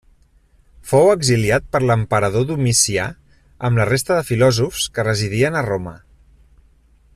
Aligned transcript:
Fou 0.91 1.09
exiliat 1.13 1.67
per 1.75 1.81
l'emperador 1.83 2.47
Domicià 2.53 3.05
amb 3.69 3.81
la 3.83 3.87
resta 3.93 4.19
de 4.21 4.27
filòsofs 4.31 4.89
que 4.97 5.09
residien 5.11 5.59
a 5.63 5.67
Roma. 5.71 5.97